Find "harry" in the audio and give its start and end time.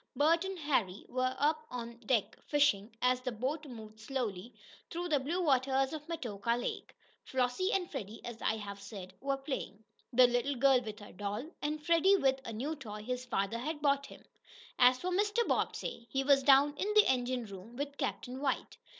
0.57-1.05